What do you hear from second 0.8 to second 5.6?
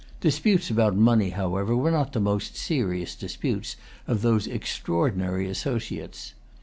money, however, were not the most serious disputes of these extraordinary